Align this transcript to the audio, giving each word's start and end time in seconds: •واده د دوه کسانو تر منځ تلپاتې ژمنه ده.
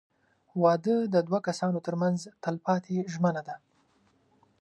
•واده 0.63 0.95
د 1.13 1.15
دوه 1.27 1.39
کسانو 1.47 1.79
تر 1.87 1.95
منځ 2.01 2.19
تلپاتې 2.43 2.97
ژمنه 3.13 3.41
ده. 3.47 3.55